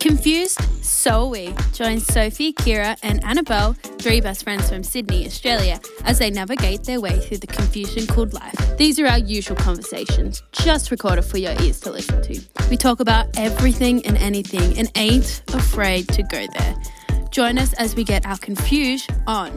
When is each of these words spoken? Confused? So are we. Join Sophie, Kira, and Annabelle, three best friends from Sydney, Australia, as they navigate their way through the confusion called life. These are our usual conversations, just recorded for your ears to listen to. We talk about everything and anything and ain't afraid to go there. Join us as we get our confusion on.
Confused? 0.00 0.58
So 0.82 1.24
are 1.24 1.26
we. 1.26 1.54
Join 1.74 2.00
Sophie, 2.00 2.54
Kira, 2.54 2.98
and 3.02 3.22
Annabelle, 3.22 3.74
three 3.98 4.22
best 4.22 4.44
friends 4.44 4.70
from 4.70 4.82
Sydney, 4.82 5.26
Australia, 5.26 5.78
as 6.04 6.18
they 6.18 6.30
navigate 6.30 6.84
their 6.84 7.02
way 7.02 7.18
through 7.20 7.36
the 7.36 7.46
confusion 7.46 8.06
called 8.06 8.32
life. 8.32 8.78
These 8.78 8.98
are 8.98 9.06
our 9.06 9.18
usual 9.18 9.56
conversations, 9.56 10.42
just 10.52 10.90
recorded 10.90 11.26
for 11.26 11.36
your 11.36 11.52
ears 11.60 11.80
to 11.80 11.90
listen 11.90 12.22
to. 12.22 12.40
We 12.70 12.78
talk 12.78 13.00
about 13.00 13.26
everything 13.36 14.04
and 14.06 14.16
anything 14.16 14.78
and 14.78 14.90
ain't 14.96 15.42
afraid 15.52 16.08
to 16.08 16.22
go 16.22 16.46
there. 16.58 16.74
Join 17.30 17.58
us 17.58 17.74
as 17.74 17.94
we 17.94 18.02
get 18.02 18.24
our 18.24 18.38
confusion 18.38 19.14
on. 19.26 19.52